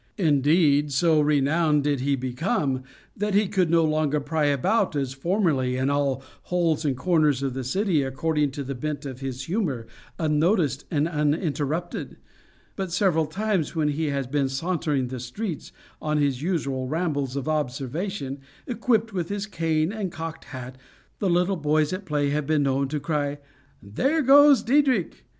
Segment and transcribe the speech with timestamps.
[0.17, 2.81] Indeed, so renowned did he become,
[3.15, 7.53] that he could no longer pry about, as formerly, in all holes and corners of
[7.53, 9.85] the city, according to the bent of his humor,
[10.17, 12.17] unnoticed and uninterrupted;
[12.75, 15.71] but several times when he has been sauntering the streets,
[16.01, 20.79] on his usual rambles of observation, equipped with his cane and cocked hat,
[21.19, 23.37] the little boys at play have been known to cry,
[23.83, 25.25] "There goes Diedrich!"